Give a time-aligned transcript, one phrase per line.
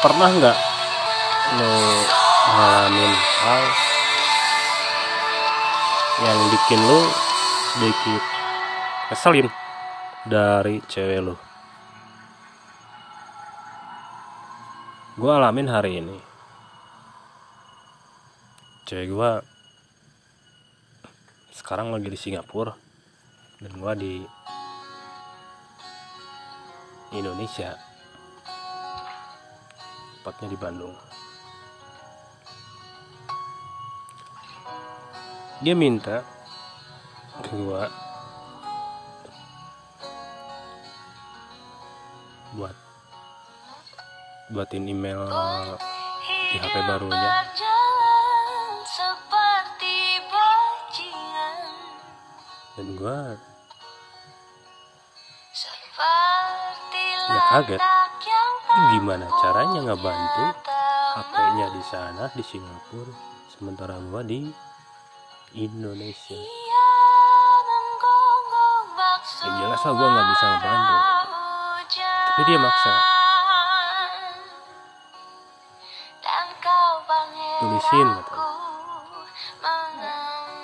[0.00, 0.58] pernah nggak
[1.60, 1.72] lo
[2.56, 3.64] ngalamin hal
[6.24, 7.00] yang bikin lo
[7.76, 8.22] sedikit
[9.12, 9.48] keselin
[10.24, 11.36] dari cewek lo
[15.20, 16.16] gue alamin hari ini.
[18.88, 19.30] Cewek gue
[21.52, 22.72] sekarang lagi di Singapura
[23.60, 24.14] dan gue di
[27.20, 27.89] Indonesia
[30.20, 30.92] tepatnya di Bandung.
[35.64, 36.20] Dia minta
[37.40, 37.88] ke gua
[42.52, 42.76] buat
[44.52, 45.24] buatin email
[46.52, 47.32] di HP barunya.
[52.76, 53.40] Dan gua
[57.30, 57.99] ya kaget
[58.96, 60.44] gimana caranya ngebantu?
[61.10, 63.12] HP-nya di sana di Singapura
[63.50, 64.46] sementara gua di
[65.58, 66.38] Indonesia.
[69.40, 70.96] Ya jelas lah gua nggak bisa ngebantu.
[72.30, 72.92] Tapi dia maksa.
[77.60, 78.50] Tulisin katanya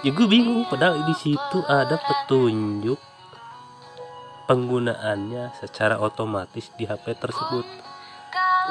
[0.06, 2.94] ya gue bingung padahal di situ ada petunjuk
[4.46, 7.66] penggunaannya secara otomatis di HP tersebut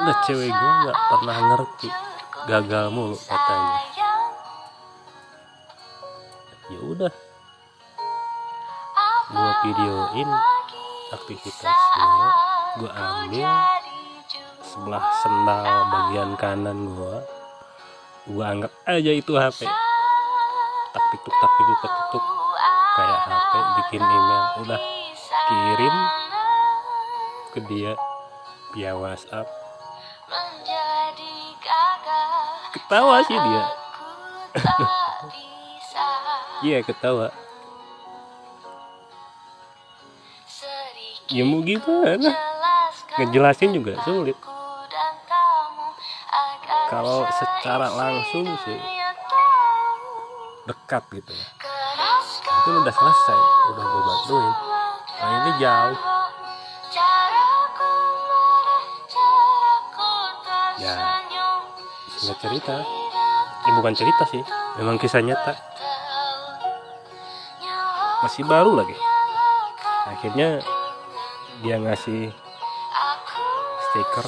[0.02, 1.88] udah cewek gue nggak pernah ngerti.
[2.46, 3.76] Gagal mulu katanya.
[6.70, 7.12] Ya udah.
[9.26, 10.30] Gue videoin
[11.14, 12.30] aktivitasnya.
[12.76, 13.50] Gue ambil
[14.60, 17.16] sebelah sendal bagian kanan gue
[18.26, 19.64] gue anggap aja itu HP
[20.92, 22.24] tak tiktuk tak tiktuk tak
[22.96, 24.44] kayak HP bikin email.
[24.64, 24.80] Udah
[25.46, 25.96] kirim
[27.56, 27.92] ke dia
[28.74, 29.46] via WhatsApp
[32.74, 33.64] ketawa sih dia.
[36.64, 37.28] Iya ketawa.
[41.28, 42.32] Ya mau gimana?
[43.16, 44.36] ngejelasin juga sulit.
[46.86, 48.78] kalau secara langsung sih
[50.64, 51.34] dekat gitu.
[51.34, 51.46] Ya
[52.66, 53.40] itu udah selesai
[53.74, 54.54] udah gue bantuin.
[55.16, 56.15] Nah ini jauh
[62.40, 62.76] cerita.
[63.66, 64.42] Ya bukan cerita sih
[64.78, 65.56] memang kisah nyata.
[68.22, 68.96] Masih baru lagi.
[70.06, 70.62] Akhirnya
[71.64, 72.30] dia ngasih
[73.90, 74.26] stiker.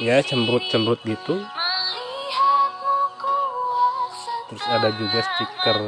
[0.00, 1.40] Ya cemberut-cemberut gitu.
[4.46, 5.78] Terus ada juga stiker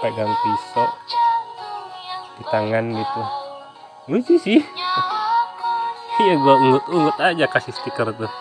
[0.00, 0.88] pegang pisau
[2.36, 3.22] di tangan gitu.
[4.06, 4.60] Lucu sih
[6.16, 8.32] iya gua ungut-ungut aja kasih stiker tuh.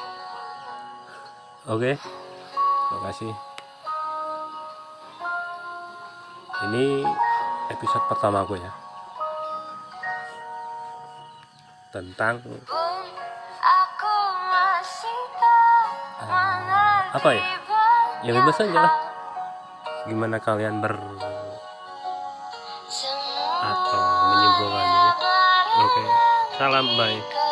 [1.68, 2.00] Oke.
[2.96, 3.34] Makasih
[6.66, 7.04] ini
[7.70, 8.72] episode pertama aku ya.
[11.92, 12.40] Tentang
[16.22, 17.44] uh, apa ya?
[18.24, 18.94] Ya bebas aja lah.
[20.06, 20.96] Gimana kalian ber
[23.66, 25.12] atau menyimpulkannya
[25.82, 26.04] oke.
[26.56, 27.45] Salam bye